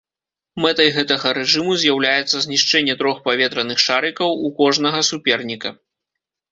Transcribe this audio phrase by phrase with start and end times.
[0.63, 5.69] Мэтай гэтага рэжыму з'яўляецца знішчэнне трох паветраных шарыкаў у кожнага суперніка.